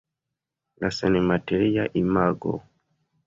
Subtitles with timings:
[0.83, 2.57] La senmateria imago.